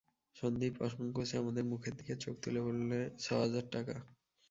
[0.35, 3.95] সন্দীপ অসংকোচে আমাদের মুখের দিকে চোখ তুলে বললে, ছ হাজার টাকা।